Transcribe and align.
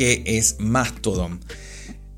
¿Qué 0.00 0.22
es 0.24 0.56
Mastodon? 0.58 1.40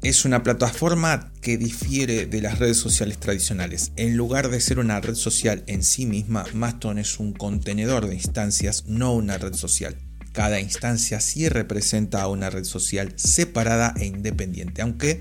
Es 0.05 0.25
una 0.25 0.45
plataforma 0.45 1.33
que 1.41 1.59
difiere 1.59 2.27
de 2.27 2.41
las 2.41 2.61
redes 2.61 2.77
sociales 2.77 3.19
tradicionales. 3.19 3.91
En 3.97 4.17
lugar 4.17 4.51
de 4.51 4.61
ser 4.61 4.79
una 4.79 5.01
red 5.01 5.17
social 5.17 5.65
en 5.67 5.83
sí 5.83 6.07
misma, 6.07 6.45
Mastodon 6.55 6.99
es 6.99 7.19
un 7.19 7.33
contenedor 7.33 8.07
de 8.07 8.15
instancias, 8.15 8.85
no 8.87 9.13
una 9.15 9.37
red 9.37 9.55
social. 9.55 9.97
Cada 10.31 10.61
instancia 10.61 11.19
sí 11.19 11.49
representa 11.49 12.23
a 12.23 12.29
una 12.29 12.51
red 12.51 12.63
social 12.63 13.15
separada 13.17 13.95
e 13.99 14.05
independiente, 14.05 14.81
aunque 14.81 15.21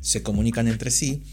se 0.00 0.22
comunican 0.22 0.68
entre 0.68 0.92
sí 0.92 1.24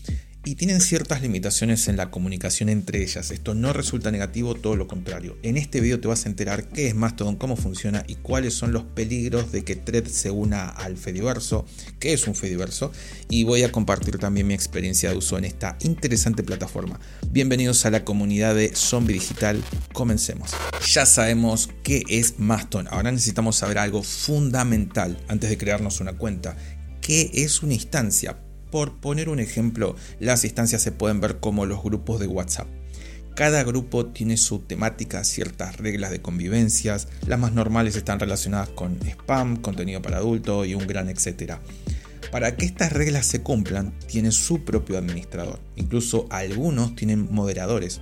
y 0.46 0.56
tienen 0.56 0.82
ciertas 0.82 1.22
limitaciones 1.22 1.88
en 1.88 1.96
la 1.96 2.12
comunicación 2.12 2.68
entre 2.70 3.02
ellas. 3.02 3.32
Esto 3.32 3.54
no 3.54 3.72
resulta 3.72 4.12
negativo, 4.12 4.56
todo 4.56 4.76
lo 4.76 4.88
contrario. 4.88 5.38
En 5.42 5.56
este 5.56 5.80
video 5.80 6.00
te 6.00 6.08
vas 6.08 6.26
a 6.26 6.30
enterar 6.30 6.68
qué 6.68 6.88
es 6.88 6.96
Mastodon, 6.96 7.38
cómo 7.38 7.56
funciona 7.56 8.04
y 8.08 8.16
cuáles 8.16 8.54
son 8.54 8.74
los 8.74 8.84
peligros 8.84 9.52
de 9.52 9.64
que 9.64 9.76
Thread 9.76 10.06
se 10.08 10.32
una 10.32 10.68
al 10.68 10.98
Fediverso, 10.98 11.66
qué 12.00 12.14
es 12.14 12.28
un 12.28 12.36
Fediverso 12.36 12.92
y 13.30 13.46
voy 13.46 13.64
a 13.64 13.72
compartir 13.72 14.18
también 14.18 14.48
mi 14.48 14.54
experiencia 14.54 15.12
de 15.12 15.18
uso 15.18 15.38
en 15.38 15.46
esta 15.46 15.78
interesante 15.82 16.44
plataforma. 16.44 17.00
Bienvenidos 17.30 17.86
a 17.86 17.92
la 17.92 18.04
comunidad 18.04 18.56
de 18.56 18.76
Zombie 18.76 19.14
Digital, 19.14 19.64
comencemos. 19.94 20.52
Ya 20.92 21.06
sabemos 21.06 21.70
qué 21.84 22.04
es 22.10 22.38
Mastodon, 22.38 22.88
ahora 22.90 23.12
necesitamos 23.12 23.56
saber 23.56 23.78
algo 23.78 24.04
fundamental 24.04 25.18
antes 25.30 25.50
de 25.50 25.58
crearnos 25.58 26.02
una 26.02 26.14
cuenta. 26.14 26.58
¿Qué 27.02 27.32
es 27.34 27.64
una 27.64 27.74
instancia? 27.74 28.38
Por 28.74 28.92
poner 28.92 29.30
un 29.30 29.40
ejemplo, 29.40 29.96
las 30.20 30.44
instancias 30.46 30.82
se 30.82 30.92
pueden 30.92 31.22
ver 31.22 31.40
como 31.40 31.68
los 31.68 31.84
grupos 31.84 32.20
de 32.20 32.26
WhatsApp. 32.26 32.68
Cada 33.36 33.64
grupo 33.64 34.08
tiene 34.08 34.36
su 34.36 34.62
temática, 34.62 35.24
ciertas 35.24 35.78
reglas 35.78 36.10
de 36.10 36.24
convivencias, 36.24 37.08
las 37.28 37.38
más 37.38 37.54
normales 37.54 37.96
están 37.96 38.20
relacionadas 38.20 38.70
con 38.70 38.98
spam, 39.08 39.58
contenido 39.58 40.02
para 40.02 40.18
adulto 40.18 40.66
y 40.66 40.74
un 40.74 40.88
gran 40.88 41.08
etcétera. 41.08 41.62
Para 42.32 42.56
que 42.56 42.66
estas 42.66 42.92
reglas 42.92 43.28
se 43.28 43.44
cumplan, 43.44 43.94
tiene 44.08 44.32
su 44.32 44.66
propio 44.66 44.98
administrador. 44.98 45.60
Incluso 45.76 46.26
algunos 46.32 46.96
tienen 46.96 47.32
moderadores. 47.32 48.02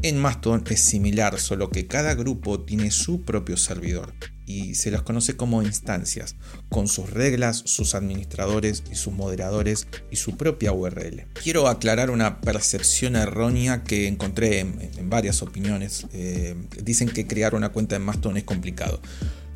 En 0.00 0.18
Mastodon 0.18 0.64
es 0.70 0.80
similar, 0.80 1.38
solo 1.38 1.70
que 1.70 1.86
cada 1.86 2.14
grupo 2.14 2.60
tiene 2.60 2.90
su 2.90 3.22
propio 3.22 3.56
servidor 3.56 4.14
y 4.46 4.74
se 4.74 4.90
las 4.90 5.02
conoce 5.02 5.36
como 5.36 5.62
instancias, 5.62 6.36
con 6.68 6.88
sus 6.88 7.10
reglas, 7.10 7.62
sus 7.64 7.94
administradores 7.94 8.82
y 8.90 8.96
sus 8.96 9.12
moderadores 9.12 9.86
y 10.10 10.16
su 10.16 10.36
propia 10.36 10.72
URL. 10.72 11.26
Quiero 11.42 11.68
aclarar 11.68 12.10
una 12.10 12.40
percepción 12.40 13.16
errónea 13.16 13.84
que 13.84 14.08
encontré 14.08 14.60
en, 14.60 15.08
varias 15.08 15.42
opiniones. 15.42 16.06
Eh, 16.12 16.56
dicen 16.82 17.08
que 17.08 17.26
crear 17.26 17.54
una 17.54 17.70
cuenta 17.70 17.96
en 17.96 18.02
Mastodon 18.02 18.38
es 18.38 18.44
complicado 18.44 19.00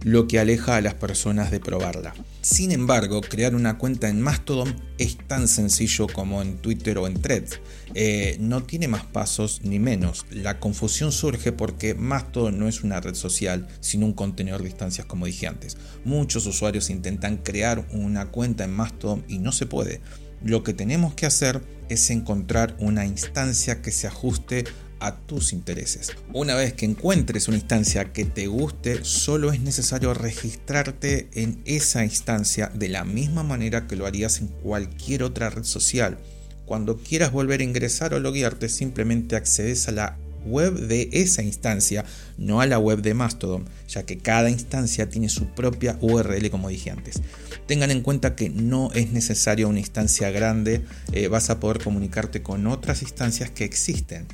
lo 0.07 0.29
que 0.29 0.39
aleja 0.39 0.77
a 0.77 0.81
las 0.81 0.95
personas 0.95 1.51
de 1.51 1.59
probarla. 1.59 2.15
Sin 2.41 2.71
embargo, 2.71 3.23
crear 3.23 3.57
una 3.57 3.77
cuenta 3.77 4.09
en 4.09 4.23
Mastodon 4.23 4.81
es 4.99 5.19
tan 5.19 5.49
sencillo 5.49 6.07
como 6.07 6.43
en 6.43 6.59
Twitter 6.59 6.97
o 6.99 7.09
en 7.09 7.21
Threads. 7.21 7.59
Eh, 7.95 8.37
no 8.39 8.63
tiene 8.63 8.87
más 8.87 9.05
pasos 9.05 9.63
ni 9.65 9.81
menos. 9.81 10.25
La 10.31 10.61
confusión 10.61 11.11
surge 11.11 11.51
porque 11.51 11.97
Mastodon 11.97 12.57
no 12.57 12.69
es 12.69 12.85
una 12.85 13.01
red 13.01 13.17
social, 13.17 13.67
sino 13.81 14.07
un 14.07 14.13
contenedor 14.13 14.63
de 14.63 14.69
instancias 14.69 15.09
como 15.09 15.27
dije 15.27 15.49
antes. 15.49 15.77
Muchos 16.05 16.47
usuarios 16.47 16.89
intentan 16.89 17.39
crear 17.39 17.85
una 17.91 18.27
cuenta 18.27 18.63
en 18.63 18.71
Mastodon 18.71 19.25
y 19.27 19.41
no 19.41 19.51
se 19.51 19.67
puede. 19.67 20.01
Lo 20.41 20.63
que 20.63 20.73
tenemos 20.73 21.15
que 21.15 21.27
hacer 21.27 21.63
es 21.89 22.11
encontrar 22.11 22.77
una 22.79 23.07
instancia 23.07 23.83
que 23.83 23.91
se 23.91 24.07
ajuste 24.07 24.67
a 25.01 25.17
tus 25.17 25.53
intereses. 25.53 26.13
Una 26.33 26.55
vez 26.55 26.73
que 26.73 26.87
encuentres 26.87 27.49
una 27.49 27.57
instancia 27.57 28.13
que 28.13 28.25
te 28.25 28.47
guste, 28.47 29.05
solo 29.05 29.53
es 29.53 29.61
necesario 29.61 30.15
registrarte 30.15 31.29
en 31.33 31.61
esa 31.65 32.05
instancia 32.05 32.71
de 32.75 32.89
la 32.89 33.05
misma 33.05 33.43
manera 33.43 33.87
que 33.87 33.97
lo 33.97 34.07
harías 34.07 34.41
en 34.41 34.49
cualquier 34.49 35.23
otra 35.23 35.51
red 35.51 35.65
social. 35.65 36.19
Cuando 36.65 36.97
quieras 36.97 37.33
volver 37.33 37.61
a 37.61 37.65
ingresar 37.65 38.15
o 38.15 38.21
loguearte, 38.21 38.69
simplemente 38.69 39.37
accedes 39.37 39.87
a 39.89 39.93
la 39.93 40.17
web 40.47 40.75
de 40.75 41.09
esa 41.13 41.43
instancia, 41.43 42.05
no 42.39 42.61
a 42.61 42.67
la 42.67 42.79
web 42.79 43.03
de 43.03 43.15
Mastodon, 43.15 43.65
ya 43.89 44.05
que 44.05 44.19
cada 44.19 44.49
instancia 44.49 45.09
tiene 45.09 45.29
su 45.29 45.47
propia 45.47 45.99
URL 46.01 46.51
como 46.51 46.69
dije 46.69 46.91
antes. 46.91 47.21
Tengan 47.67 47.91
en 47.91 48.03
cuenta 48.03 48.37
que 48.37 48.49
no 48.49 48.91
es 48.95 49.11
necesario 49.11 49.69
una 49.69 49.81
instancia 49.81 50.31
grande, 50.31 50.83
eh, 51.13 51.29
vas 51.29 51.51
a 51.51 51.61
poder 51.61 51.83
comunicarte 51.83 52.43
con 52.43 52.67
otras 52.67 53.03
instancias 53.03 53.51
que 53.51 53.65
existen. 53.65 54.27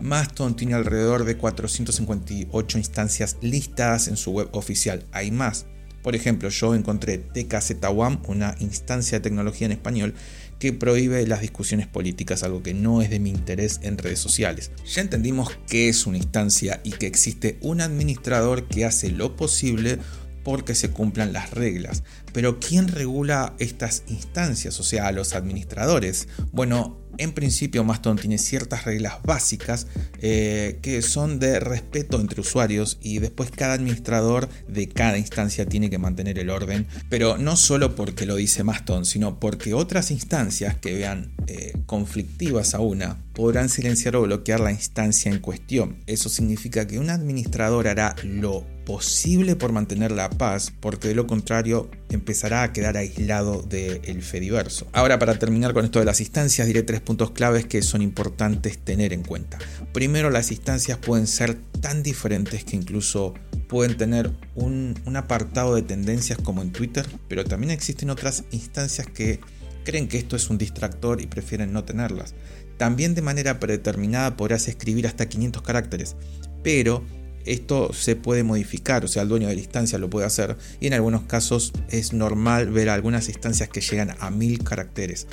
Mastodon 0.00 0.56
tiene 0.56 0.74
alrededor 0.74 1.24
de 1.24 1.36
458 1.36 2.78
instancias 2.78 3.36
listadas 3.40 4.08
en 4.08 4.16
su 4.16 4.32
web 4.32 4.48
oficial. 4.52 5.04
Hay 5.12 5.30
más. 5.30 5.66
Por 6.02 6.14
ejemplo, 6.14 6.48
yo 6.48 6.74
encontré 6.74 7.22
TKZ1, 7.32 8.20
una 8.28 8.54
instancia 8.60 9.18
de 9.18 9.22
tecnología 9.22 9.66
en 9.66 9.72
español, 9.72 10.14
que 10.58 10.72
prohíbe 10.72 11.26
las 11.26 11.40
discusiones 11.40 11.86
políticas, 11.86 12.42
algo 12.42 12.62
que 12.62 12.74
no 12.74 13.02
es 13.02 13.10
de 13.10 13.20
mi 13.20 13.30
interés 13.30 13.80
en 13.82 13.98
redes 13.98 14.18
sociales. 14.18 14.70
Ya 14.86 15.02
entendimos 15.02 15.56
qué 15.68 15.88
es 15.88 16.06
una 16.06 16.16
instancia 16.16 16.80
y 16.84 16.92
que 16.92 17.06
existe 17.06 17.58
un 17.60 17.80
administrador 17.80 18.66
que 18.66 18.84
hace 18.84 19.10
lo 19.10 19.36
posible 19.36 19.98
porque 20.44 20.74
se 20.74 20.90
cumplan 20.90 21.32
las 21.32 21.50
reglas. 21.50 22.02
Pero 22.32 22.58
¿quién 22.58 22.88
regula 22.88 23.54
estas 23.58 24.04
instancias? 24.08 24.80
O 24.80 24.82
sea, 24.82 25.12
los 25.12 25.34
administradores. 25.34 26.28
Bueno, 26.52 26.96
en 27.18 27.32
principio 27.32 27.84
Mastodon 27.84 28.18
tiene 28.18 28.38
ciertas 28.38 28.84
reglas 28.84 29.14
básicas 29.24 29.86
eh, 30.20 30.78
que 30.82 31.02
son 31.02 31.38
de 31.38 31.60
respeto 31.60 32.20
entre 32.20 32.40
usuarios 32.40 32.98
y 33.02 33.18
después 33.18 33.50
cada 33.50 33.74
administrador 33.74 34.48
de 34.68 34.88
cada 34.88 35.18
instancia 35.18 35.66
tiene 35.66 35.90
que 35.90 35.98
mantener 35.98 36.38
el 36.38 36.50
orden, 36.50 36.86
pero 37.08 37.38
no 37.38 37.56
solo 37.56 37.94
porque 37.94 38.26
lo 38.26 38.36
dice 38.36 38.64
Mastodon, 38.64 39.04
sino 39.04 39.38
porque 39.38 39.74
otras 39.74 40.10
instancias 40.10 40.76
que 40.76 40.94
vean 40.94 41.32
eh, 41.46 41.72
conflictivas 41.86 42.74
a 42.74 42.80
una 42.80 43.18
podrán 43.32 43.68
silenciar 43.68 44.16
o 44.16 44.22
bloquear 44.22 44.60
la 44.60 44.72
instancia 44.72 45.30
en 45.30 45.38
cuestión. 45.38 45.96
Eso 46.06 46.28
significa 46.28 46.86
que 46.86 46.98
un 46.98 47.08
administrador 47.08 47.86
hará 47.86 48.16
lo 48.24 48.66
posible 48.84 49.54
por 49.54 49.70
mantener 49.70 50.10
la 50.10 50.30
paz, 50.30 50.72
porque 50.80 51.08
de 51.08 51.14
lo 51.14 51.26
contrario 51.26 51.90
empezará 52.10 52.62
a 52.62 52.72
quedar 52.72 52.96
aislado 52.96 53.62
del 53.62 54.22
Fediverso. 54.22 54.86
Ahora 54.92 55.18
para 55.18 55.38
terminar 55.38 55.74
con 55.74 55.84
esto 55.84 55.98
de 55.98 56.04
las 56.04 56.20
instancias 56.20 56.66
diré 56.66 56.82
tres 56.82 57.00
puntos 57.00 57.32
claves 57.32 57.66
que 57.66 57.82
son 57.82 58.02
importantes 58.02 58.78
tener 58.78 59.12
en 59.12 59.22
cuenta. 59.22 59.58
Primero 59.92 60.30
las 60.30 60.50
instancias 60.50 60.98
pueden 60.98 61.26
ser 61.26 61.56
tan 61.80 62.02
diferentes 62.02 62.64
que 62.64 62.76
incluso 62.76 63.34
pueden 63.68 63.96
tener 63.96 64.30
un, 64.54 64.98
un 65.04 65.16
apartado 65.16 65.74
de 65.74 65.82
tendencias 65.82 66.38
como 66.38 66.62
en 66.62 66.72
Twitter, 66.72 67.06
pero 67.28 67.44
también 67.44 67.70
existen 67.70 68.10
otras 68.10 68.44
instancias 68.50 69.06
que 69.06 69.40
creen 69.84 70.08
que 70.08 70.18
esto 70.18 70.36
es 70.36 70.50
un 70.50 70.58
distractor 70.58 71.20
y 71.20 71.26
prefieren 71.26 71.72
no 71.72 71.84
tenerlas. 71.84 72.34
También 72.76 73.14
de 73.14 73.22
manera 73.22 73.58
predeterminada 73.58 74.36
podrás 74.36 74.68
escribir 74.68 75.06
hasta 75.06 75.28
500 75.28 75.62
caracteres, 75.62 76.16
pero 76.62 77.04
esto 77.52 77.92
se 77.92 78.16
puede 78.16 78.42
modificar, 78.42 79.04
o 79.04 79.08
sea, 79.08 79.22
el 79.22 79.28
dueño 79.28 79.48
de 79.48 79.54
la 79.54 79.60
instancia 79.60 79.98
lo 79.98 80.10
puede 80.10 80.26
hacer 80.26 80.56
y 80.80 80.86
en 80.86 80.94
algunos 80.94 81.22
casos 81.22 81.72
es 81.90 82.12
normal 82.12 82.70
ver 82.70 82.88
algunas 82.88 83.28
instancias 83.28 83.68
que 83.68 83.80
llegan 83.80 84.14
a 84.20 84.30
1000 84.30 84.64
caracteres. 84.64 85.26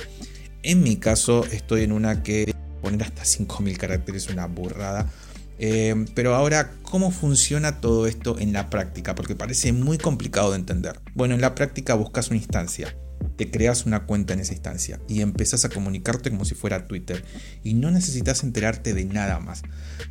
En 0.62 0.82
mi 0.82 0.96
caso 0.96 1.44
estoy 1.52 1.82
en 1.82 1.92
una 1.92 2.22
que 2.22 2.54
poner 2.82 3.02
hasta 3.02 3.24
5000 3.24 3.78
caracteres, 3.78 4.28
una 4.28 4.46
burrada. 4.46 5.10
Eh, 5.58 6.06
pero 6.14 6.34
ahora, 6.34 6.72
¿cómo 6.82 7.10
funciona 7.10 7.80
todo 7.80 8.06
esto 8.06 8.38
en 8.38 8.52
la 8.52 8.68
práctica? 8.68 9.14
Porque 9.14 9.34
parece 9.34 9.72
muy 9.72 9.96
complicado 9.96 10.50
de 10.50 10.56
entender. 10.56 11.00
Bueno, 11.14 11.34
en 11.34 11.40
la 11.40 11.54
práctica 11.54 11.94
buscas 11.94 12.28
una 12.28 12.38
instancia 12.38 12.94
te 13.36 13.50
creas 13.50 13.86
una 13.86 14.06
cuenta 14.06 14.34
en 14.34 14.40
esa 14.40 14.52
instancia 14.52 15.00
y 15.08 15.20
empezás 15.20 15.64
a 15.64 15.68
comunicarte 15.68 16.30
como 16.30 16.44
si 16.44 16.54
fuera 16.54 16.86
Twitter 16.86 17.24
y 17.62 17.74
no 17.74 17.90
necesitas 17.90 18.42
enterarte 18.42 18.94
de 18.94 19.04
nada 19.04 19.38
más. 19.40 19.62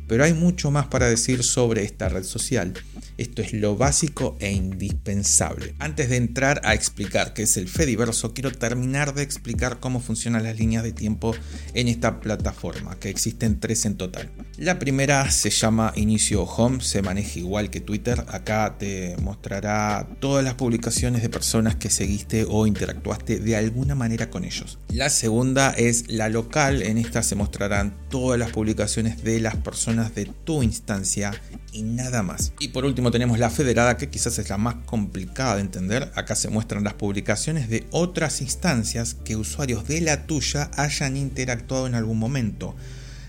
Pero 0.06 0.24
hay 0.24 0.32
mucho 0.32 0.70
más 0.70 0.86
para 0.86 1.08
decir 1.08 1.42
sobre 1.42 1.82
esta 1.84 2.08
red 2.08 2.24
social. 2.24 2.74
Esto 3.18 3.42
es 3.42 3.52
lo 3.52 3.76
básico 3.76 4.36
e 4.40 4.52
indispensable. 4.52 5.74
Antes 5.78 6.10
de 6.10 6.16
entrar 6.16 6.60
a 6.64 6.74
explicar 6.74 7.32
qué 7.34 7.42
es 7.42 7.56
el 7.56 7.68
Fediverso, 7.68 8.34
quiero 8.34 8.52
terminar 8.52 9.14
de 9.14 9.22
explicar 9.22 9.80
cómo 9.80 10.00
funcionan 10.00 10.44
las 10.44 10.58
líneas 10.58 10.82
de 10.82 10.92
tiempo 10.92 11.34
en 11.74 11.88
esta 11.88 12.20
plataforma, 12.20 12.98
que 12.98 13.08
existen 13.08 13.58
tres 13.58 13.84
en 13.86 13.96
total. 13.96 14.30
La 14.58 14.78
primera 14.78 15.30
se 15.30 15.50
llama 15.50 15.92
Inicio 15.96 16.44
Home, 16.44 16.80
se 16.80 17.02
maneja 17.02 17.38
igual 17.38 17.70
que 17.70 17.80
Twitter. 17.80 18.24
Acá 18.28 18.76
te 18.78 19.16
mostrará 19.22 20.06
todas 20.20 20.44
las 20.44 20.54
publicaciones 20.54 21.22
de 21.22 21.28
personas 21.28 21.76
que 21.76 21.90
seguiste 21.90 22.46
o 22.48 22.66
interactuaste 22.66 23.15
de 23.24 23.56
alguna 23.56 23.94
manera 23.94 24.30
con 24.30 24.44
ellos. 24.44 24.78
La 24.88 25.10
segunda 25.10 25.70
es 25.70 26.08
la 26.08 26.28
local, 26.28 26.82
en 26.82 26.98
esta 26.98 27.22
se 27.22 27.34
mostrarán 27.34 27.96
todas 28.08 28.38
las 28.38 28.50
publicaciones 28.50 29.22
de 29.22 29.40
las 29.40 29.56
personas 29.56 30.14
de 30.14 30.26
tu 30.44 30.62
instancia 30.62 31.32
y 31.72 31.82
nada 31.82 32.22
más. 32.22 32.52
Y 32.58 32.68
por 32.68 32.84
último 32.84 33.10
tenemos 33.10 33.38
la 33.38 33.50
federada 33.50 33.96
que 33.96 34.08
quizás 34.08 34.38
es 34.38 34.48
la 34.48 34.58
más 34.58 34.76
complicada 34.86 35.56
de 35.56 35.62
entender. 35.62 36.10
Acá 36.14 36.34
se 36.34 36.48
muestran 36.48 36.84
las 36.84 36.94
publicaciones 36.94 37.68
de 37.68 37.86
otras 37.90 38.40
instancias 38.40 39.14
que 39.24 39.36
usuarios 39.36 39.86
de 39.86 40.00
la 40.00 40.26
tuya 40.26 40.70
hayan 40.76 41.16
interactuado 41.16 41.86
en 41.86 41.94
algún 41.94 42.18
momento. 42.18 42.74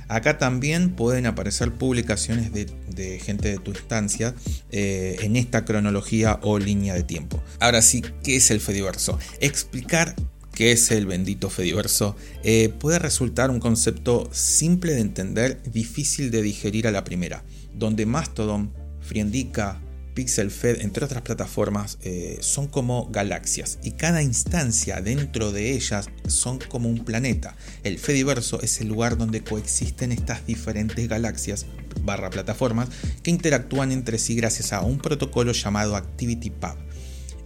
Acá 0.08 0.38
también 0.38 0.92
pueden 0.92 1.26
aparecer 1.26 1.74
publicaciones 1.74 2.52
de, 2.54 3.20
gente 3.20 3.50
de 3.50 3.58
tu 3.58 3.72
instancia 3.72 4.34
eh, 4.72 5.18
en 5.22 5.36
esta 5.36 5.66
cronología 5.66 6.40
o 6.44 6.60
línea 6.60 6.94
de 6.94 7.04
tiempo. 7.04 7.42
Ahora 7.60 7.82
sí, 7.82 8.04
¿qué 8.24 8.38
es 8.38 8.52
el 8.52 8.60
Fediverso? 8.60 9.20
Explicar 9.40 10.16
qué 10.54 10.72
es 10.72 10.90
el 10.92 11.06
bendito 11.06 11.50
Fediverso 11.50 12.16
eh, 12.44 12.70
puede 12.70 13.00
resultar 13.00 13.52
un 13.52 13.60
concepto 13.60 14.30
simple 14.32 14.94
de 14.94 15.02
entender, 15.02 15.62
difícil 15.72 16.32
de 16.32 16.42
digerir 16.42 16.88
a 16.88 16.92
la 16.92 17.04
primera, 17.04 17.44
donde 17.74 18.06
Mastodon, 18.06 18.74
Friendica, 19.02 19.80
Pixel 20.18 20.50
Fed, 20.50 20.82
entre 20.82 21.06
otras 21.06 21.22
plataformas, 21.22 22.00
eh, 22.02 22.40
son 22.42 22.66
como 22.66 23.08
galaxias 23.12 23.78
y 23.84 23.92
cada 23.92 24.24
instancia 24.24 25.00
dentro 25.00 25.52
de 25.52 25.74
ellas 25.74 26.10
son 26.28 26.58
como 26.58 26.90
un 26.90 27.06
planeta. 27.06 27.56
El 27.84 28.00
Fediverso 28.00 28.60
es 28.64 28.82
el 28.82 28.88
lugar 28.88 29.20
donde 29.20 29.44
coexisten 29.44 30.12
estas 30.12 30.44
diferentes 30.48 31.08
galaxias 31.08 31.68
barra 32.02 32.32
plataformas 32.32 32.90
que 33.22 33.30
interactúan 33.30 33.92
entre 33.92 34.18
sí 34.18 34.34
gracias 34.36 34.74
a 34.74 34.82
un 34.82 34.98
protocolo 34.98 35.52
llamado 35.52 35.96
ActivityPub. 35.96 36.78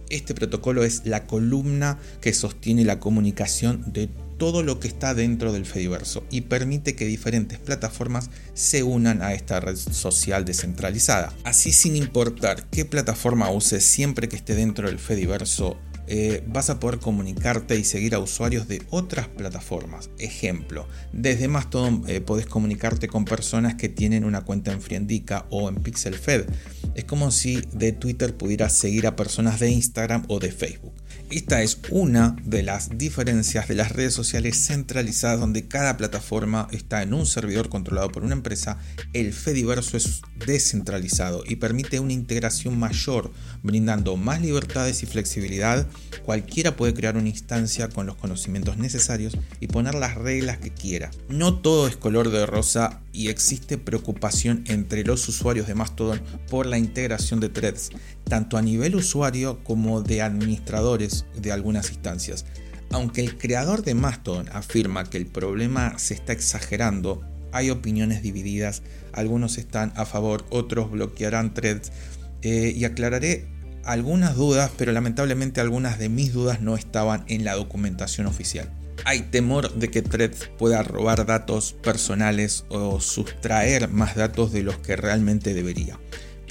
Este 0.08 0.32
protocolo 0.32 0.82
es 0.82 1.04
la 1.04 1.26
columna 1.26 1.98
que 2.22 2.32
sostiene 2.32 2.86
la 2.86 2.98
comunicación 2.98 3.92
de 3.92 4.08
todo 4.42 4.64
lo 4.64 4.80
que 4.80 4.88
está 4.88 5.14
dentro 5.14 5.52
del 5.52 5.64
Fediverso 5.64 6.24
y 6.28 6.40
permite 6.40 6.96
que 6.96 7.04
diferentes 7.04 7.60
plataformas 7.60 8.28
se 8.54 8.82
unan 8.82 9.22
a 9.22 9.34
esta 9.34 9.60
red 9.60 9.76
social 9.76 10.44
descentralizada. 10.44 11.32
Así 11.44 11.70
sin 11.70 11.94
importar 11.94 12.68
qué 12.68 12.84
plataforma 12.84 13.52
uses 13.52 13.84
siempre 13.84 14.28
que 14.28 14.34
esté 14.34 14.56
dentro 14.56 14.88
del 14.88 14.98
Fediverso, 14.98 15.78
eh, 16.08 16.42
vas 16.48 16.70
a 16.70 16.80
poder 16.80 16.98
comunicarte 16.98 17.78
y 17.78 17.84
seguir 17.84 18.16
a 18.16 18.18
usuarios 18.18 18.66
de 18.66 18.82
otras 18.90 19.28
plataformas. 19.28 20.10
Ejemplo, 20.18 20.88
desde 21.12 21.46
Mastodon 21.46 22.02
eh, 22.08 22.20
podés 22.20 22.46
comunicarte 22.46 23.06
con 23.06 23.24
personas 23.24 23.76
que 23.76 23.88
tienen 23.88 24.24
una 24.24 24.40
cuenta 24.40 24.72
en 24.72 24.82
Friendica 24.82 25.46
o 25.50 25.68
en 25.68 25.76
PixelFed. 25.76 26.46
Es 26.96 27.04
como 27.04 27.30
si 27.30 27.62
de 27.72 27.92
Twitter 27.92 28.36
pudieras 28.36 28.72
seguir 28.72 29.06
a 29.06 29.14
personas 29.14 29.60
de 29.60 29.70
Instagram 29.70 30.24
o 30.26 30.40
de 30.40 30.50
Facebook. 30.50 30.94
Esta 31.32 31.62
es 31.62 31.78
una 31.88 32.36
de 32.44 32.62
las 32.62 32.98
diferencias 32.98 33.66
de 33.66 33.74
las 33.74 33.90
redes 33.90 34.12
sociales 34.12 34.66
centralizadas 34.66 35.40
donde 35.40 35.66
cada 35.66 35.96
plataforma 35.96 36.68
está 36.72 37.02
en 37.02 37.14
un 37.14 37.24
servidor 37.24 37.70
controlado 37.70 38.12
por 38.12 38.22
una 38.22 38.34
empresa. 38.34 38.76
El 39.14 39.32
Fediverso 39.32 39.96
es 39.96 40.20
descentralizado 40.44 41.42
y 41.46 41.56
permite 41.56 42.00
una 42.00 42.12
integración 42.12 42.78
mayor, 42.78 43.32
brindando 43.62 44.18
más 44.18 44.42
libertades 44.42 45.02
y 45.02 45.06
flexibilidad. 45.06 45.86
Cualquiera 46.26 46.76
puede 46.76 46.92
crear 46.92 47.16
una 47.16 47.30
instancia 47.30 47.88
con 47.88 48.04
los 48.04 48.16
conocimientos 48.16 48.76
necesarios 48.76 49.34
y 49.58 49.68
poner 49.68 49.94
las 49.94 50.16
reglas 50.16 50.58
que 50.58 50.70
quiera. 50.70 51.10
No 51.30 51.60
todo 51.60 51.88
es 51.88 51.96
color 51.96 52.30
de 52.30 52.44
rosa 52.44 53.00
y 53.10 53.28
existe 53.28 53.78
preocupación 53.78 54.64
entre 54.66 55.02
los 55.02 55.26
usuarios 55.28 55.66
de 55.66 55.74
Mastodon 55.74 56.20
por 56.50 56.66
la 56.66 56.76
integración 56.76 57.40
de 57.40 57.48
threads, 57.48 57.90
tanto 58.24 58.58
a 58.58 58.62
nivel 58.62 58.96
usuario 58.96 59.62
como 59.64 60.02
de 60.02 60.22
administradores 60.22 61.21
de 61.34 61.52
algunas 61.52 61.90
instancias. 61.90 62.44
Aunque 62.90 63.20
el 63.20 63.38
creador 63.38 63.82
de 63.82 63.94
Mastodon 63.94 64.48
afirma 64.52 65.08
que 65.08 65.18
el 65.18 65.26
problema 65.26 65.98
se 65.98 66.14
está 66.14 66.32
exagerando, 66.32 67.22
hay 67.52 67.70
opiniones 67.70 68.22
divididas, 68.22 68.82
algunos 69.12 69.58
están 69.58 69.92
a 69.96 70.04
favor, 70.04 70.44
otros 70.50 70.90
bloquearán 70.90 71.54
threads 71.54 71.92
eh, 72.42 72.72
y 72.74 72.84
aclararé 72.84 73.46
algunas 73.84 74.36
dudas, 74.36 74.70
pero 74.76 74.92
lamentablemente 74.92 75.60
algunas 75.60 75.98
de 75.98 76.08
mis 76.08 76.32
dudas 76.32 76.60
no 76.60 76.76
estaban 76.76 77.24
en 77.28 77.44
la 77.44 77.54
documentación 77.54 78.26
oficial. 78.26 78.70
Hay 79.04 79.22
temor 79.22 79.74
de 79.74 79.90
que 79.90 80.02
Threads 80.02 80.50
pueda 80.58 80.82
robar 80.82 81.26
datos 81.26 81.72
personales 81.72 82.64
o 82.68 83.00
sustraer 83.00 83.88
más 83.88 84.14
datos 84.14 84.52
de 84.52 84.62
los 84.62 84.78
que 84.78 84.96
realmente 84.96 85.54
debería. 85.54 85.98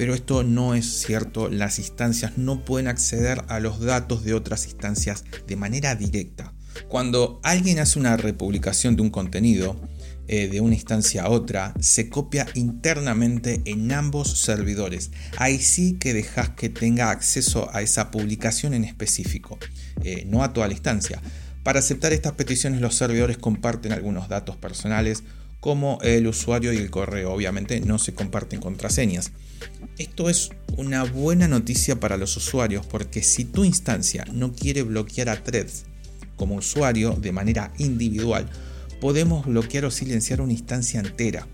Pero 0.02 0.16
esto 0.16 0.42
no 0.42 0.74
es 0.74 1.04
cierto, 1.04 1.48
las 1.48 1.78
instancias 1.78 2.36
no 2.36 2.66
pueden 2.66 2.88
acceder 2.88 3.44
a 3.50 3.60
los 3.60 3.80
datos 3.82 4.24
de 4.24 4.34
otras 4.34 4.66
instancias 4.66 5.26
de 5.46 5.56
manera 5.56 5.94
directa. 5.94 6.56
Cuando 6.88 7.40
alguien 7.44 7.78
hace 7.78 8.00
una 8.00 8.18
republicación 8.18 8.96
de 8.96 9.04
un 9.04 9.12
contenido, 9.12 9.80
eh, 10.28 10.48
de 10.48 10.60
una 10.60 10.74
instancia 10.74 11.22
a 11.22 11.30
otra, 11.30 11.76
se 11.80 12.10
copia 12.10 12.48
internamente 12.56 13.62
en 13.66 13.92
ambos 13.92 14.40
servidores. 14.40 15.12
Ahí 15.38 15.60
sí 15.60 15.98
que 16.00 16.16
dejas 16.16 16.50
que 16.50 16.70
tenga 16.70 17.12
acceso 17.12 17.70
a 17.72 17.84
esa 17.84 18.10
publicación 18.10 18.74
en 18.74 18.86
específico, 18.86 19.60
eh, 20.04 20.24
no 20.26 20.44
a 20.44 20.52
toda 20.52 20.66
la 20.66 20.74
instancia. 20.74 21.22
Para 21.62 21.78
aceptar 21.78 22.12
estas 22.12 22.34
peticiones 22.34 22.82
los 22.82 22.96
servidores 22.96 23.38
comparten 23.38 23.92
algunos 23.92 24.30
datos 24.30 24.56
personales 24.56 25.22
como 25.62 26.00
el 26.02 26.28
usuario 26.28 26.74
y 26.74 26.78
el 26.78 26.90
correo. 26.90 27.32
Obviamente 27.32 27.80
no 27.80 27.98
se 28.00 28.14
comparten 28.14 28.60
contraseñas. 28.60 29.32
Esto 29.98 30.30
es 30.30 30.50
una 30.76 31.04
buena 31.04 31.48
noticia 31.48 32.00
para 32.00 32.18
los 32.18 32.36
usuarios 32.36 32.86
porque 32.86 33.24
si 33.24 33.46
tu 33.46 33.64
instancia 33.64 34.26
no 34.34 34.52
quiere 34.52 34.82
bloquear 34.84 35.30
a 35.30 35.42
threads 35.42 35.86
como 36.36 36.56
usuario 36.56 37.12
de 37.12 37.32
manera 37.32 37.72
individual, 37.78 38.50
podemos 39.00 39.46
bloquear 39.46 39.86
o 39.86 39.92
silenciar 39.92 40.42
una 40.42 40.54
instancia 40.54 41.00
entera, 41.00 41.48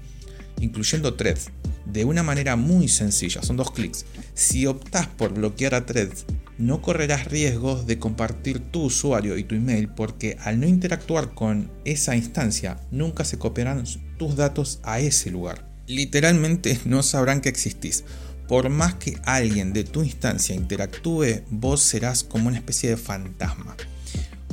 incluyendo 0.62 1.16
threads, 1.16 1.50
de 1.86 2.06
una 2.06 2.24
manera 2.24 2.56
muy 2.56 2.88
sencilla, 2.88 3.42
son 3.42 3.58
dos 3.58 3.72
clics. 3.72 4.06
Si 4.34 4.66
optas 4.66 5.08
por 5.08 5.34
bloquear 5.34 5.76
a 5.76 5.86
threads 5.86 6.26
no 6.58 6.82
correrás 6.82 7.26
riesgos 7.26 7.86
de 7.86 8.00
compartir 8.00 8.60
tu 8.60 8.84
usuario 8.84 9.38
y 9.38 9.44
tu 9.44 9.56
email 9.56 9.90
porque 9.90 10.38
al 10.42 10.60
no 10.60 10.68
interactuar 10.68 11.34
con 11.34 11.72
esa 11.86 12.16
instancia 12.16 12.80
nunca 12.92 13.26
se 13.26 13.38
copiarán 13.38 13.84
tus 14.18 14.36
datos 14.36 14.80
a 14.84 15.00
ese 15.00 15.32
lugar. 15.32 15.70
Literalmente 15.88 16.80
no 16.86 17.04
sabrán 17.04 17.42
que 17.42 17.50
existís. 17.50 18.04
Por 18.48 18.70
más 18.70 18.96
que 18.96 19.18
alguien 19.26 19.74
de 19.74 19.84
tu 19.84 20.04
instancia 20.04 20.56
interactúe, 20.56 21.44
vos 21.50 21.82
serás 21.82 22.24
como 22.24 22.48
una 22.48 22.58
especie 22.58 22.90
de 22.90 22.98
fantasma. 22.98 23.76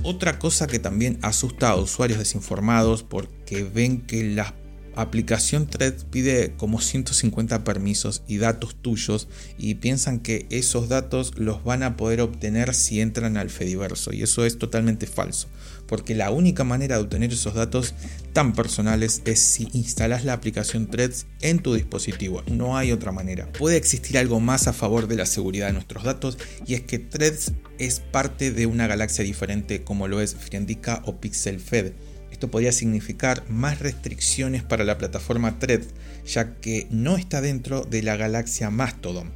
Otra 0.02 0.38
cosa 0.38 0.66
que 0.66 0.80
también 0.80 1.18
asusta 1.22 1.70
a 1.70 1.76
usuarios 1.76 2.18
desinformados 2.18 3.04
porque 3.04 3.62
ven 3.62 4.02
que 4.02 4.24
las 4.24 4.52
aplicación 4.96 5.66
Thread 5.66 5.94
pide 6.10 6.54
como 6.56 6.80
150 6.80 7.64
permisos 7.64 8.22
y 8.26 8.38
datos 8.38 8.74
tuyos 8.74 9.28
y 9.58 9.76
piensan 9.76 10.20
que 10.20 10.46
esos 10.50 10.88
datos 10.88 11.32
los 11.36 11.64
van 11.64 11.82
a 11.82 11.96
poder 11.96 12.20
obtener 12.20 12.74
si 12.74 13.00
entran 13.00 13.36
al 13.36 13.50
Fediverso. 13.50 14.12
Y 14.12 14.22
eso 14.22 14.44
es 14.44 14.58
totalmente 14.58 15.06
falso 15.06 15.48
porque 15.86 16.14
la 16.14 16.30
única 16.30 16.64
manera 16.64 16.96
de 16.96 17.02
obtener 17.02 17.32
esos 17.32 17.54
datos 17.54 17.94
tan 18.32 18.52
personales 18.52 19.22
es 19.24 19.38
si 19.40 19.68
instalas 19.72 20.24
la 20.24 20.32
aplicación 20.32 20.88
Threads 20.88 21.26
en 21.40 21.60
tu 21.60 21.74
dispositivo, 21.74 22.42
no 22.50 22.76
hay 22.76 22.92
otra 22.92 23.12
manera. 23.12 23.52
Puede 23.52 23.76
existir 23.76 24.18
algo 24.18 24.40
más 24.40 24.66
a 24.66 24.72
favor 24.72 25.06
de 25.06 25.16
la 25.16 25.26
seguridad 25.26 25.68
de 25.68 25.74
nuestros 25.74 26.04
datos 26.04 26.38
y 26.66 26.74
es 26.74 26.82
que 26.82 26.98
Threads 26.98 27.52
es 27.78 28.00
parte 28.00 28.50
de 28.50 28.66
una 28.66 28.86
galaxia 28.86 29.24
diferente 29.24 29.82
como 29.82 30.08
lo 30.08 30.20
es 30.20 30.34
Friendica 30.34 31.02
o 31.06 31.20
Pixel 31.20 31.60
Fed 31.60 31.92
esto 32.34 32.50
podría 32.50 32.72
significar 32.72 33.44
más 33.48 33.78
restricciones 33.78 34.64
para 34.64 34.82
la 34.82 34.98
plataforma 34.98 35.60
Thread, 35.60 35.82
ya 36.26 36.56
que 36.56 36.88
no 36.90 37.16
está 37.16 37.40
dentro 37.40 37.82
de 37.82 38.02
la 38.02 38.16
galaxia 38.16 38.70
Mastodon. 38.70 39.32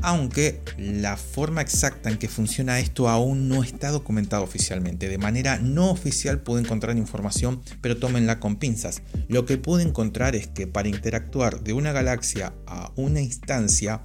Aunque 0.00 0.62
la 0.78 1.18
forma 1.18 1.60
exacta 1.60 2.10
en 2.10 2.16
que 2.16 2.26
funciona 2.26 2.80
esto 2.80 3.10
aún 3.10 3.48
no 3.48 3.62
está 3.62 3.90
documentado 3.90 4.42
oficialmente. 4.42 5.10
De 5.10 5.18
manera 5.18 5.58
no 5.58 5.90
oficial 5.90 6.40
pude 6.40 6.62
encontrar 6.62 6.96
información, 6.96 7.60
pero 7.82 7.98
tómenla 7.98 8.40
con 8.40 8.56
pinzas. 8.56 9.02
Lo 9.28 9.44
que 9.44 9.58
pude 9.58 9.82
encontrar 9.82 10.34
es 10.34 10.46
que 10.46 10.66
para 10.66 10.88
interactuar 10.88 11.62
de 11.62 11.74
una 11.74 11.92
galaxia 11.92 12.54
a 12.66 12.90
una 12.96 13.20
instancia, 13.20 14.00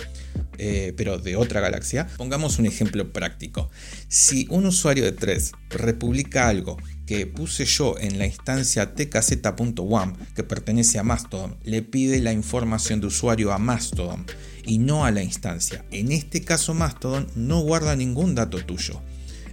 eh, 0.58 0.94
pero 0.98 1.18
de 1.18 1.38
otra 1.38 1.62
galaxia, 1.62 2.08
pongamos 2.18 2.60
un 2.60 2.66
ejemplo 2.66 3.14
práctico. 3.14 3.70
Si 4.10 4.48
un 4.50 4.66
usuario 4.66 5.06
de 5.06 5.14
Thread 5.14 5.44
republica 5.70 6.50
algo 6.50 6.78
que 7.08 7.26
puse 7.26 7.66
yo 7.66 7.96
en 7.98 8.20
la 8.20 8.28
instancia 8.28 8.94
tkz.wam 8.94 10.14
que 10.36 10.44
pertenece 10.44 11.00
a 11.00 11.04
Mastodon 11.04 11.56
le 11.64 11.82
pide 11.82 12.20
la 12.20 12.34
información 12.34 13.00
de 13.00 13.08
usuario 13.08 13.54
a 13.54 13.58
Mastodon 13.58 14.26
y 14.66 14.78
no 14.80 15.06
a 15.06 15.12
la 15.12 15.24
instancia. 15.24 15.86
En 15.90 16.12
este 16.12 16.44
caso 16.44 16.74
Mastodon 16.74 17.28
no 17.36 17.62
guarda 17.62 17.96
ningún 17.96 18.36
dato 18.36 18.64
tuyo. 18.64 19.02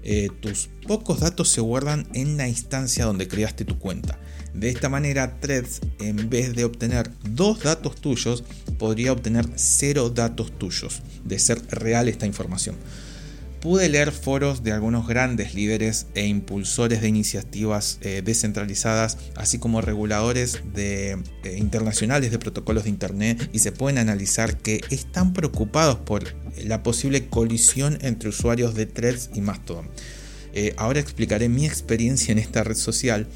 Eh, 0.03 0.29
tus 0.41 0.69
pocos 0.87 1.21
datos 1.21 1.49
se 1.49 1.61
guardan 1.61 2.09
en 2.13 2.37
la 2.37 2.49
instancia 2.49 3.07
donde 3.07 3.29
creaste 3.29 3.65
tu 3.65 3.79
cuenta. 3.79 4.19
De 4.53 4.69
esta 4.69 4.89
manera, 4.89 5.41
Threads, 5.41 5.81
en 6.01 6.29
vez 6.29 6.55
de 6.55 6.65
obtener 6.65 7.11
dos 7.23 7.63
datos 7.63 7.97
tuyos, 7.97 8.45
podría 8.79 9.13
obtener 9.13 9.47
cero 9.55 10.11
datos 10.11 10.59
tuyos, 10.59 11.03
de 11.25 11.39
ser 11.39 11.63
real 11.71 12.09
esta 12.09 12.27
información 12.27 12.77
pude 13.65 13.89
leer 13.89 14.13
foros 14.13 14.63
de 14.63 14.73
algunos 14.73 15.09
grandes 15.09 15.55
líderes 15.55 16.07
e 16.15 16.27
impulsores 16.27 17.01
de 17.01 17.09
iniciativas 17.09 17.99
eh, 18.03 18.21
descentralizadas, 18.23 19.17
así 19.37 19.59
como 19.59 19.81
reguladores 19.81 20.63
eh, 20.77 21.17
internacionales 21.57 22.31
de 22.31 22.39
protocolos 22.39 22.85
de 22.85 22.91
Internet, 22.91 23.49
y 23.55 23.61
se 23.61 23.73
pueden 23.73 23.97
analizar 23.97 24.59
que 24.59 24.83
están 24.91 25.33
preocupados 25.33 25.97
por 25.97 26.25
la 26.63 26.83
posible 26.83 27.29
colisión 27.29 27.97
entre 28.03 28.29
usuarios 28.29 28.75
de 28.75 28.85
Threads 28.85 29.31
y 29.33 29.41
Mastodon. 29.41 29.89
Eh, 30.53 30.75
ahora 30.77 31.01
explicaré 31.01 31.49
mi 31.49 31.65
experiencia 31.65 32.33
en 32.33 32.41
esta 32.41 32.65
red 32.65 32.77
social 32.77 33.27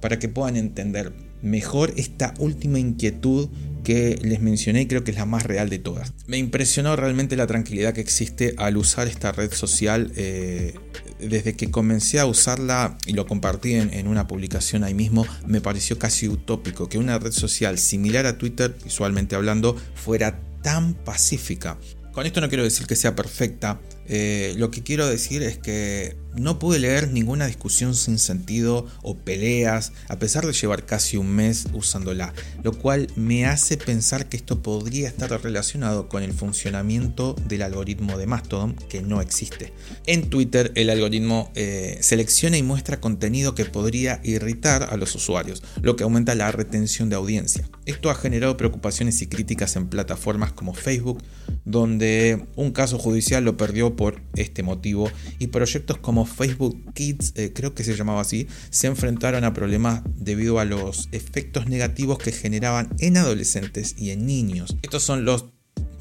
para 0.00 0.18
que 0.18 0.30
puedan 0.30 0.56
entender. 0.56 1.12
mejor 1.42 1.92
esta 1.98 2.32
última 2.38 2.78
inquietud 2.78 3.50
que 3.86 4.18
les 4.20 4.40
mencioné 4.40 4.80
y 4.80 4.86
creo 4.86 5.04
que 5.04 5.12
es 5.12 5.16
la 5.16 5.26
más 5.26 5.44
real 5.44 5.70
de 5.70 5.78
todas. 5.78 6.12
Me 6.26 6.38
impresionó 6.38 6.96
realmente 6.96 7.36
la 7.36 7.46
tranquilidad 7.46 7.94
que 7.94 8.00
existe 8.00 8.52
al 8.56 8.76
usar 8.76 9.06
esta 9.06 9.30
red 9.30 9.52
social. 9.52 10.10
Eh, 10.16 10.74
desde 11.20 11.54
que 11.54 11.70
comencé 11.70 12.18
a 12.18 12.26
usarla 12.26 12.98
y 13.06 13.12
lo 13.12 13.28
compartí 13.28 13.74
en, 13.74 14.08
una 14.08 14.26
publicación 14.26 14.82
ahí 14.82 14.92
mismo, 14.92 15.24
me 15.46 15.60
pareció 15.60 16.00
casi 16.00 16.26
utópico 16.26 16.88
que 16.88 16.98
una 16.98 17.20
red 17.20 17.30
social 17.30 17.78
similar 17.78 18.26
a 18.26 18.38
Twitter, 18.38 18.76
visualmente 18.82 19.36
hablando, 19.36 19.76
fuera 19.94 20.40
tan 20.62 20.94
pacífica. 20.94 21.78
Con 22.12 22.26
esto 22.26 22.40
no 22.40 22.48
quiero 22.48 22.64
decir 22.64 22.88
que 22.88 22.96
sea 22.96 23.14
perfecta, 23.14 23.78
eh, 24.08 24.54
lo 24.56 24.70
que 24.70 24.82
quiero 24.82 25.06
decir 25.06 25.42
es 25.42 25.58
que 25.58 26.16
no 26.36 26.58
pude 26.58 26.78
leer 26.78 27.10
ninguna 27.10 27.46
discusión 27.46 27.94
sin 27.94 28.18
sentido 28.18 28.86
o 29.02 29.16
peleas, 29.16 29.92
a 30.08 30.18
pesar 30.18 30.46
de 30.46 30.52
llevar 30.52 30.84
casi 30.84 31.16
un 31.16 31.28
mes 31.28 31.66
usándola, 31.72 32.34
lo 32.62 32.72
cual 32.72 33.08
me 33.16 33.46
hace 33.46 33.76
pensar 33.76 34.28
que 34.28 34.36
esto 34.36 34.62
podría 34.62 35.08
estar 35.08 35.30
relacionado 35.42 36.08
con 36.08 36.22
el 36.22 36.32
funcionamiento 36.32 37.34
del 37.48 37.62
algoritmo 37.62 38.18
de 38.18 38.26
Mastodon, 38.26 38.74
que 38.88 39.02
no 39.02 39.20
existe. 39.20 39.72
En 40.06 40.28
Twitter 40.28 40.72
el 40.74 40.90
algoritmo 40.90 41.50
eh, 41.54 41.98
selecciona 42.00 42.58
y 42.58 42.62
muestra 42.62 43.00
contenido 43.00 43.54
que 43.54 43.64
podría 43.64 44.20
irritar 44.22 44.84
a 44.84 44.96
los 44.96 45.14
usuarios, 45.14 45.62
lo 45.80 45.96
que 45.96 46.04
aumenta 46.04 46.34
la 46.34 46.52
retención 46.52 47.08
de 47.08 47.16
audiencia. 47.16 47.68
Esto 47.86 48.10
ha 48.10 48.14
generado 48.14 48.56
preocupaciones 48.56 49.22
y 49.22 49.26
críticas 49.26 49.76
en 49.76 49.88
plataformas 49.88 50.52
como 50.52 50.74
Facebook, 50.74 51.22
donde 51.64 52.46
un 52.56 52.72
caso 52.72 52.98
judicial 52.98 53.44
lo 53.44 53.56
perdió 53.56 53.95
por 53.96 54.22
este 54.36 54.62
motivo 54.62 55.10
y 55.38 55.48
proyectos 55.48 55.98
como 55.98 56.26
Facebook 56.26 56.92
Kids, 56.94 57.32
eh, 57.36 57.52
creo 57.54 57.74
que 57.74 57.84
se 57.84 57.96
llamaba 57.96 58.20
así, 58.20 58.46
se 58.70 58.86
enfrentaron 58.86 59.44
a 59.44 59.54
problemas 59.54 60.02
debido 60.16 60.60
a 60.60 60.64
los 60.64 61.08
efectos 61.12 61.66
negativos 61.66 62.18
que 62.18 62.32
generaban 62.32 62.90
en 62.98 63.16
adolescentes 63.16 63.94
y 63.98 64.10
en 64.10 64.26
niños. 64.26 64.76
Estos 64.82 65.02
son 65.02 65.24
los 65.24 65.46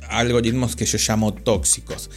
algoritmos 0.10 0.75
que 0.75 0.86
yo 0.86 0.98
llamo 0.98 1.34
tóxicos. 1.34 2.10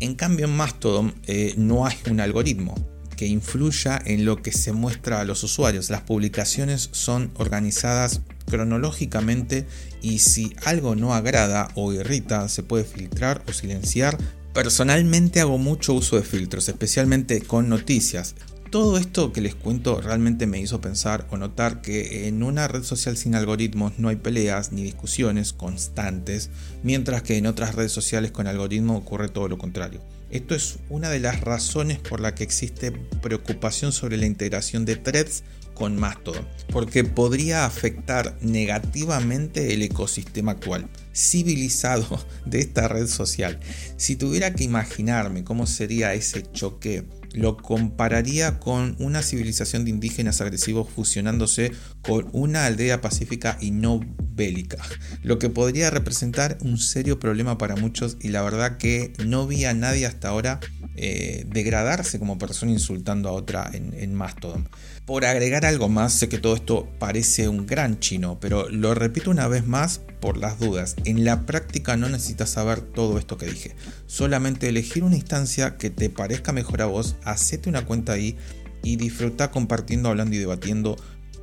En 0.00 0.14
cambio 0.14 0.46
en 0.46 0.56
Mastodon 0.56 1.14
eh, 1.26 1.54
no 1.56 1.86
hay 1.86 1.96
un 2.10 2.20
algoritmo 2.20 2.74
que 3.16 3.26
influya 3.26 4.00
en 4.04 4.24
lo 4.24 4.42
que 4.42 4.52
se 4.52 4.72
muestra 4.72 5.20
a 5.20 5.24
los 5.24 5.42
usuarios. 5.44 5.90
Las 5.90 6.02
publicaciones 6.02 6.88
son 6.92 7.30
organizadas 7.36 8.20
cronológicamente 8.46 9.66
y 10.02 10.18
si 10.18 10.54
algo 10.64 10.96
no 10.96 11.14
agrada 11.14 11.68
o 11.74 11.92
irrita 11.92 12.48
se 12.48 12.62
puede 12.62 12.84
filtrar 12.84 13.42
o 13.48 13.52
silenciar 13.52 14.18
Personalmente 14.54 15.40
hago 15.40 15.58
mucho 15.58 15.94
uso 15.94 16.14
de 16.14 16.22
filtros, 16.22 16.68
especialmente 16.68 17.40
con 17.40 17.68
noticias. 17.68 18.36
Todo 18.70 18.98
esto 18.98 19.32
que 19.32 19.40
les 19.40 19.56
cuento 19.56 20.00
realmente 20.00 20.46
me 20.46 20.60
hizo 20.60 20.80
pensar 20.80 21.26
o 21.30 21.36
notar 21.36 21.80
que 21.82 22.28
en 22.28 22.40
una 22.44 22.68
red 22.68 22.84
social 22.84 23.16
sin 23.16 23.34
algoritmos 23.34 23.98
no 23.98 24.10
hay 24.10 24.16
peleas 24.16 24.70
ni 24.70 24.84
discusiones 24.84 25.52
constantes, 25.52 26.50
mientras 26.84 27.22
que 27.22 27.36
en 27.36 27.48
otras 27.48 27.74
redes 27.74 27.90
sociales 27.90 28.30
con 28.30 28.46
algoritmos 28.46 28.98
ocurre 28.98 29.28
todo 29.28 29.48
lo 29.48 29.58
contrario. 29.58 30.00
Esto 30.30 30.54
es 30.54 30.78
una 30.88 31.10
de 31.10 31.18
las 31.18 31.40
razones 31.40 31.98
por 31.98 32.20
la 32.20 32.36
que 32.36 32.44
existe 32.44 32.92
preocupación 33.22 33.90
sobre 33.90 34.18
la 34.18 34.26
integración 34.26 34.84
de 34.84 34.94
threads 34.94 35.42
con 35.74 35.96
Mastodon, 35.96 36.46
porque 36.70 37.04
podría 37.04 37.66
afectar 37.66 38.36
negativamente 38.40 39.74
el 39.74 39.82
ecosistema 39.82 40.52
actual, 40.52 40.88
civilizado 41.14 42.24
de 42.46 42.60
esta 42.60 42.88
red 42.88 43.06
social. 43.06 43.60
Si 43.96 44.16
tuviera 44.16 44.54
que 44.54 44.64
imaginarme 44.64 45.44
cómo 45.44 45.66
sería 45.66 46.14
ese 46.14 46.42
choque, 46.52 47.04
lo 47.34 47.56
compararía 47.56 48.60
con 48.60 48.94
una 49.00 49.22
civilización 49.22 49.84
de 49.84 49.90
indígenas 49.90 50.40
agresivos 50.40 50.88
fusionándose 50.88 51.72
con 52.02 52.28
una 52.32 52.66
aldea 52.66 53.00
pacífica 53.00 53.58
y 53.60 53.72
no 53.72 54.00
bélica, 54.36 54.78
lo 55.22 55.38
que 55.38 55.50
podría 55.50 55.90
representar 55.90 56.58
un 56.62 56.78
serio 56.78 57.18
problema 57.18 57.58
para 57.58 57.76
muchos 57.76 58.16
y 58.20 58.28
la 58.28 58.42
verdad 58.42 58.78
que 58.78 59.12
no 59.26 59.46
vi 59.46 59.64
a 59.64 59.74
nadie 59.74 60.06
hasta 60.06 60.28
ahora 60.28 60.60
eh, 60.96 61.44
degradarse 61.48 62.20
como 62.20 62.38
persona 62.38 62.70
insultando 62.70 63.28
a 63.28 63.32
otra 63.32 63.68
en, 63.72 63.94
en 63.94 64.14
Mastodon. 64.14 64.68
Por 65.06 65.26
agregar 65.26 65.66
algo 65.66 65.90
más, 65.90 66.14
sé 66.14 66.30
que 66.30 66.38
todo 66.38 66.54
esto 66.54 66.88
parece 66.98 67.48
un 67.48 67.66
gran 67.66 68.00
chino, 68.00 68.38
pero 68.40 68.70
lo 68.70 68.94
repito 68.94 69.30
una 69.30 69.48
vez 69.48 69.66
más 69.66 70.00
por 70.18 70.38
las 70.38 70.58
dudas. 70.58 70.96
En 71.04 71.26
la 71.26 71.44
práctica 71.44 71.98
no 71.98 72.08
necesitas 72.08 72.48
saber 72.48 72.80
todo 72.80 73.18
esto 73.18 73.36
que 73.36 73.44
dije. 73.44 73.76
Solamente 74.06 74.66
elegir 74.66 75.04
una 75.04 75.16
instancia 75.16 75.76
que 75.76 75.90
te 75.90 76.08
parezca 76.08 76.52
mejor 76.52 76.80
a 76.80 76.86
vos, 76.86 77.16
hacete 77.22 77.68
una 77.68 77.84
cuenta 77.84 78.14
ahí 78.14 78.38
y 78.82 78.96
disfruta 78.96 79.50
compartiendo, 79.50 80.08
hablando 80.08 80.36
y 80.36 80.38
debatiendo 80.38 80.96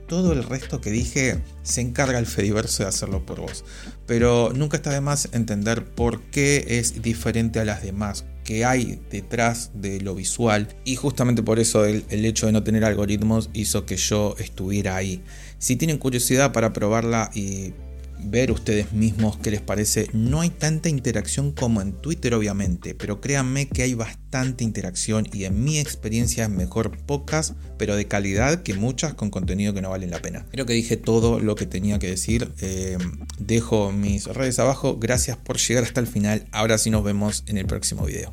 todo 0.08 0.34
el 0.34 0.44
resto 0.44 0.82
que 0.82 0.91
dije 0.91 1.39
se 1.63 1.80
encarga 1.80 2.20
el 2.20 2.25
Fediverso 2.25 2.84
de 2.84 2.89
hacerlo 2.89 3.25
por 3.25 3.41
vos. 3.41 3.63
Pero 4.08 4.51
nunca 4.56 4.77
está 4.77 4.89
de 4.89 5.01
más 5.01 5.30
entender 5.34 5.86
por 5.86 6.22
qué 6.32 6.65
es 6.68 7.03
diferente 7.03 7.60
a 7.60 7.65
las 7.65 7.84
demás, 7.84 8.25
qué 8.51 8.65
hay 8.65 9.00
detrás 9.10 9.72
de 9.74 10.01
lo 10.01 10.13
visual. 10.13 10.67
Y 10.84 10.98
justamente 10.98 11.41
por 11.41 11.58
eso 11.58 11.86
el, 11.86 12.03
el 12.10 12.25
hecho 12.25 12.48
de 12.48 12.51
no 12.51 12.63
tener 12.63 12.84
algoritmos 12.84 13.50
hizo 13.53 13.86
que 13.86 13.96
yo 13.96 14.36
estuviera 14.39 14.98
ahí. 14.98 15.22
Si 15.58 15.77
tienen 15.77 15.98
curiosidad 15.98 16.51
para 16.51 16.74
probarla 16.74 17.31
y 17.34 17.72
ver 18.24 18.51
ustedes 18.51 18.93
mismos 18.93 19.38
qué 19.38 19.51
les 19.51 19.62
parece. 19.62 20.10
No 20.13 20.41
hay 20.41 20.50
tanta 20.50 20.89
interacción 20.89 21.51
como 21.51 21.81
en 21.81 21.93
Twitter 21.93 22.34
obviamente, 22.34 22.96
pero 22.96 23.22
créanme 23.22 23.67
que 23.67 23.84
hay 23.84 23.93
bastante 23.93 24.63
interacción 24.63 25.27
y 25.31 25.46
en 25.46 25.63
mi 25.63 25.79
experiencia 25.79 26.46
es 26.46 26.50
mejor 26.50 26.98
pocas, 26.98 27.53
pero 27.77 27.96
de 27.96 28.05
calidad 28.05 28.63
que 28.63 28.74
muchas 28.74 29.13
con 29.13 29.29
contenido 29.29 29.74
que 29.74 29.81
no 29.81 29.89
valen 29.89 30.12
la 30.12 30.22
pena. 30.22 30.46
Creo 30.51 30.65
que 30.65 30.74
dije 30.74 30.98
todo 30.98 31.39
lo 31.39 31.55
que 31.55 31.65
tenía 31.65 32.00
que 32.00 32.10
decir. 32.10 32.51
Eh, 32.60 32.98
dejo 33.39 33.91
mis 33.91 34.27
redes 34.27 34.60
abajo. 34.60 34.98
Gracias 34.98 35.38
por 35.38 35.58
llegar 35.58 35.84
hasta 35.84 36.00
el 36.00 36.08
final. 36.08 36.48
Ahora 36.51 36.77
sí 36.77 36.89
nos 36.89 37.03
vemos 37.03 37.43
en 37.48 37.58
el 37.58 37.65
próximo 37.65 38.05
video. 38.05 38.29